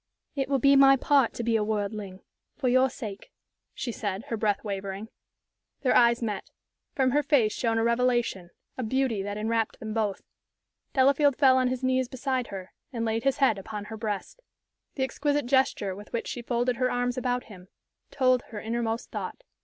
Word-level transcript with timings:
"It 0.35 0.49
will 0.49 0.57
be 0.57 0.75
my 0.75 0.95
part 0.95 1.31
to 1.35 1.43
be 1.43 1.55
a 1.55 1.63
worldling 1.63 2.21
for 2.57 2.67
your 2.69 2.89
sake," 2.89 3.31
she 3.75 3.91
said, 3.91 4.23
her 4.29 4.35
breath 4.35 4.63
wavering. 4.63 5.09
Their 5.81 5.95
eyes 5.95 6.23
met. 6.23 6.49
From 6.95 7.11
her 7.11 7.21
face 7.21 7.53
shone 7.53 7.77
a 7.77 7.83
revelation, 7.83 8.49
a 8.79 8.81
beauty 8.81 9.21
that 9.21 9.37
enwrapped 9.37 9.79
them 9.79 9.93
both. 9.93 10.23
Delafield 10.93 11.35
fell 11.35 11.55
on 11.57 11.67
his 11.67 11.83
knees 11.83 12.07
beside 12.07 12.47
her, 12.47 12.73
and 12.91 13.05
laid 13.05 13.25
his 13.25 13.37
head 13.37 13.59
upon 13.59 13.85
her 13.85 13.95
breast. 13.97 14.41
The 14.95 15.03
exquisite 15.03 15.45
gesture 15.45 15.95
with 15.95 16.11
which 16.11 16.25
she 16.27 16.41
folded 16.41 16.77
her 16.77 16.89
arms 16.89 17.15
about 17.15 17.43
him 17.43 17.67
told 18.09 18.41
her 18.49 18.59
inmost 18.59 19.11
thought. 19.11 19.43